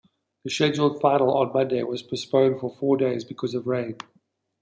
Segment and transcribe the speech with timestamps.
[0.43, 3.97] The scheduled final on Monday was postponed for four days because of rain.